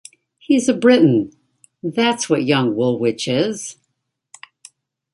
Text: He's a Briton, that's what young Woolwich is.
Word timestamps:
He's 0.39 0.67
a 0.67 0.73
Briton, 0.75 1.29
that's 1.83 2.27
what 2.27 2.43
young 2.43 2.75
Woolwich 2.75 3.27
is. 3.27 3.77